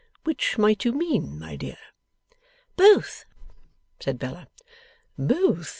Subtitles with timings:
[0.23, 1.77] Which might you mean, my dear?'
[2.75, 3.25] 'Both,'
[3.99, 4.47] said Bella.
[5.15, 5.69] 'Both, eh?